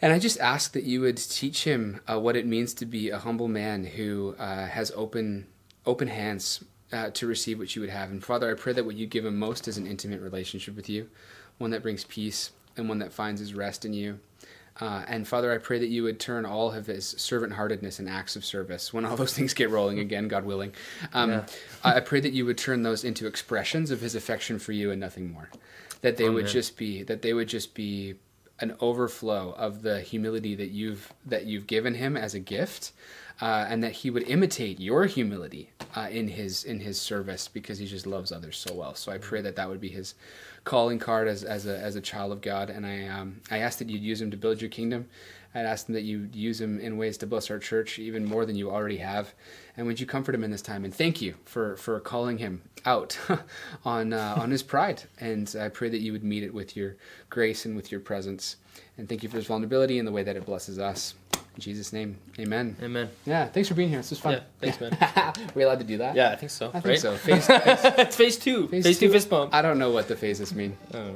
And 0.02 0.14
I 0.14 0.20
just 0.20 0.40
ask 0.40 0.72
that 0.74 0.84
you 0.84 1.02
would 1.02 1.18
teach 1.18 1.64
him 1.64 2.02
uh, 2.10 2.20
what 2.20 2.36
it 2.36 2.46
means 2.46 2.74
to 2.76 2.86
be 2.86 3.10
a 3.10 3.20
humble 3.20 3.48
man 3.48 3.84
who 3.84 4.36
uh, 4.40 4.68
has 4.68 4.92
open 4.96 5.48
open 5.86 6.08
hands 6.08 6.64
uh, 6.92 7.10
to 7.12 7.28
receive 7.28 7.60
what 7.60 7.76
you 7.76 7.82
would 7.82 7.90
have. 7.90 8.10
And 8.12 8.24
Father, 8.24 8.50
I 8.52 8.56
pray 8.56 8.74
that 8.74 8.86
what 8.86 8.96
you 8.96 9.06
give 9.08 9.26
him 9.26 9.38
most 9.38 9.68
is 9.68 9.78
an 9.78 9.88
intimate 9.88 10.22
relationship 10.22 10.76
with 10.76 10.90
you, 10.90 11.10
one 11.58 11.72
that 11.72 11.84
brings 11.84 12.04
peace 12.04 12.52
and 12.78 12.88
one 12.90 13.00
that 13.00 13.14
finds 13.14 13.40
his 13.40 13.54
rest 13.54 13.86
in 13.86 13.94
you. 13.94 14.20
Uh, 14.82 15.04
and 15.08 15.28
Father, 15.28 15.52
I 15.52 15.58
pray 15.58 15.78
that 15.80 15.90
you 15.90 16.04
would 16.04 16.22
turn 16.22 16.46
all 16.46 16.72
of 16.72 16.86
his 16.86 17.06
servant 17.06 17.52
heartedness 17.54 18.00
and 18.00 18.08
acts 18.08 18.38
of 18.38 18.46
service 18.46 18.94
when 18.94 19.04
all 19.04 19.18
those 19.18 19.34
things 19.38 19.54
get 19.54 19.70
rolling 19.70 20.00
again, 20.00 20.28
God 20.30 20.46
willing. 20.46 20.74
Um, 21.14 21.32
Yeah. 21.32 21.46
I 21.84 21.96
I 21.98 22.00
pray 22.00 22.22
that 22.22 22.32
you 22.32 22.46
would 22.46 22.58
turn 22.58 22.84
those 22.84 23.04
into 23.04 23.28
expressions 23.28 23.92
of 23.92 24.00
his 24.00 24.16
affection 24.16 24.58
for 24.58 24.72
you 24.72 24.90
and 24.92 25.00
nothing 25.00 25.32
more. 25.34 25.50
That 26.02 26.16
they 26.16 26.30
would 26.30 26.48
just 26.48 26.78
be 26.78 27.04
that 27.04 27.22
they 27.22 27.34
would 27.34 27.50
just 27.50 27.74
be 27.74 28.16
an 28.62 28.76
overflow 28.80 29.52
of 29.58 29.82
the 29.82 30.02
humility 30.02 30.56
that 30.56 30.72
you've 30.72 31.14
that 31.26 31.46
you've 31.46 31.68
given 31.68 31.96
him 31.96 32.18
as 32.18 32.34
a 32.34 32.40
gift, 32.40 32.92
uh, 33.42 33.66
and 33.70 33.84
that 33.84 33.92
he 33.92 34.10
would 34.10 34.24
imitate 34.24 34.80
your 34.80 35.06
humility 35.06 35.70
uh, 35.96 36.08
in 36.12 36.28
his 36.28 36.64
in 36.64 36.80
his 36.80 37.00
service 37.00 37.48
because 37.48 37.78
he 37.78 37.86
just 37.86 38.06
loves 38.06 38.32
others 38.32 38.58
so 38.58 38.74
well. 38.74 38.96
So 38.96 39.12
I 39.12 39.18
pray 39.18 39.42
that 39.42 39.56
that 39.56 39.70
would 39.70 39.82
be 39.82 39.90
his 39.90 40.16
calling 40.64 41.00
card 41.00 41.28
as, 41.28 41.44
as 41.44 41.66
a 41.66 41.78
as 41.78 41.96
a 41.96 42.02
child 42.02 42.32
of 42.32 42.42
God, 42.42 42.70
and 42.70 42.86
I 42.86 43.08
um, 43.08 43.42
I 43.50 43.60
ask 43.60 43.80
that 43.80 43.90
you'd 43.90 44.02
use 44.02 44.22
him 44.22 44.32
to 44.32 44.38
build 44.38 44.62
your 44.62 44.70
kingdom. 44.70 45.08
I'd 45.56 45.66
ask 45.66 45.88
him 45.90 45.96
that 45.96 46.04
you 46.04 46.30
use 46.32 46.62
him 46.62 46.80
in 46.80 46.98
ways 46.98 47.18
to 47.20 47.28
bless 47.28 47.50
our 47.50 47.58
church 47.60 47.98
even 47.98 48.24
more 48.26 48.46
than 48.46 48.56
you 48.56 48.70
already 48.70 48.98
have. 48.98 49.34
And 49.76 49.88
would 49.88 50.00
you 50.00 50.06
comfort 50.06 50.36
him 50.36 50.44
in 50.44 50.52
this 50.52 50.62
time? 50.62 50.86
And 50.86 50.94
thank 50.94 51.22
you 51.22 51.36
for, 51.46 51.76
for 51.78 52.00
calling 52.00 52.38
him 52.38 52.62
out 52.86 53.18
on 53.86 54.14
uh, 54.14 54.36
on 54.38 54.52
his 54.52 54.62
pride. 54.62 55.04
And 55.20 55.54
I 55.60 55.70
pray 55.70 55.90
that 55.90 56.00
you 56.00 56.12
would 56.12 56.24
meet 56.24 56.44
it 56.44 56.54
with 56.54 56.76
your 56.78 56.98
grace 57.30 57.66
and 57.66 57.76
with 57.76 57.92
your 57.92 58.02
presence. 58.02 58.58
And 58.98 59.10
thank 59.10 59.24
you 59.24 59.30
for 59.30 59.38
his 59.38 59.48
vulnerability 59.48 59.98
and 59.98 60.08
the 60.08 60.12
way 60.12 60.24
that 60.24 60.36
it 60.36 60.46
blesses 60.46 60.78
us. 60.78 61.16
In 61.56 61.62
Jesus' 61.62 61.92
name, 61.92 62.18
Amen. 62.40 62.76
Amen. 62.82 63.10
Yeah, 63.26 63.48
thanks 63.48 63.68
for 63.68 63.76
being 63.76 63.90
here. 63.90 63.98
This 64.00 64.12
was 64.12 64.20
fun. 64.20 64.34
Yeah, 64.34 64.40
thanks, 64.62 64.80
man. 64.80 64.98
Are 65.16 65.34
we 65.56 65.64
allowed 65.64 65.80
to 65.80 65.86
do 65.86 65.98
that? 65.98 66.16
Yeah, 66.16 66.32
I 66.32 66.36
think 66.36 66.52
so. 66.52 66.68
I 66.70 66.80
think 66.80 66.86
right? 66.86 67.00
so. 67.00 67.16
Phase, 67.18 67.48
it's 67.50 68.16
phase 68.16 68.38
two. 68.38 68.68
phase 68.68 68.84
Phase, 68.86 69.00
two 69.00 69.08
two- 69.08 69.14
fist 69.14 69.30
bump. 69.30 69.54
I 69.54 69.62
don't 69.62 69.80
know 69.80 69.90
what 69.92 70.08
the 70.08 70.16
phases 70.16 70.54
mean. 70.54 70.78
Oh. 70.94 71.16